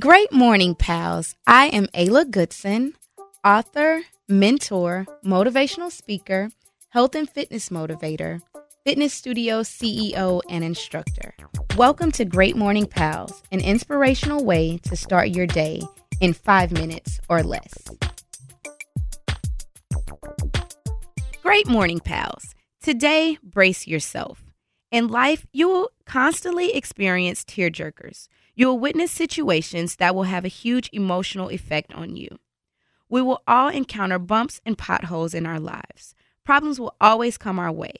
[0.00, 1.36] Great morning, pals.
[1.46, 2.94] I am Ayla Goodson,
[3.44, 6.50] author, mentor, motivational speaker,
[6.88, 8.40] health and fitness motivator,
[8.84, 11.32] fitness studio CEO, and instructor.
[11.76, 15.80] Welcome to Great Morning Pals, an inspirational way to start your day
[16.20, 17.72] in five minutes or less.
[21.40, 22.56] Great morning, pals.
[22.82, 24.42] Today, brace yourself.
[24.90, 28.28] In life, you will constantly experience tear jerkers.
[28.54, 32.38] You will witness situations that will have a huge emotional effect on you.
[33.08, 36.14] We will all encounter bumps and potholes in our lives.
[36.44, 37.94] Problems will always come our way.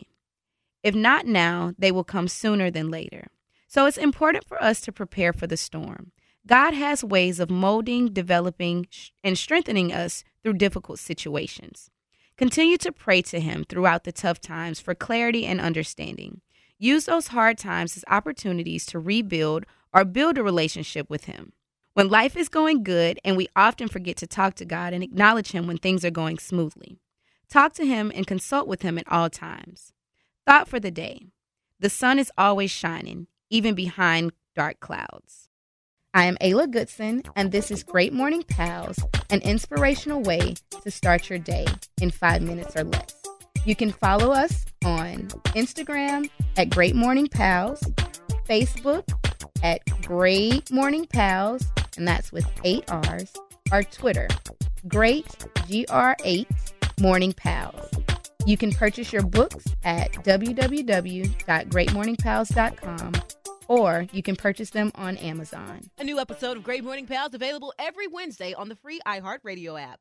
[0.83, 3.29] If not now, they will come sooner than later.
[3.67, 6.13] So it's important for us to prepare for the storm.
[6.47, 8.87] God has ways of molding, developing,
[9.23, 11.91] and strengthening us through difficult situations.
[12.37, 16.43] Continue to pray to Him throughout the tough times for clarity and understanding.
[16.79, 21.53] Use those hard times as opportunities to rebuild or build a relationship with Him.
[21.95, 25.53] When life is going good, and we often forget to talk to God and acknowledge
[25.53, 26.99] Him when things are going smoothly,
[27.49, 29.93] talk to Him and consult with Him at all times.
[30.45, 31.29] Thought for the day
[31.79, 35.49] The sun is always shining, even behind dark clouds.
[36.13, 38.99] I am Ayla Goodson, and this is Great Morning Pals,
[39.31, 41.67] an inspirational way to start your day
[42.01, 43.15] in five minutes or less.
[43.65, 47.83] You can follow us on Instagram at Great Morning Pals,
[48.49, 49.05] Facebook
[49.63, 51.65] at Great Morning Pals,
[51.97, 53.33] and that's with eight R's,
[53.73, 54.29] or Twitter,
[54.87, 55.27] Great
[55.69, 56.47] GR8
[57.01, 57.91] Morning Pals.
[58.47, 63.13] You can purchase your books at www.greatmorningpals.com
[63.69, 65.81] or you can purchase them on Amazon.
[65.99, 70.01] A new episode of Great Morning Pals available every Wednesday on the free iHeartRadio app.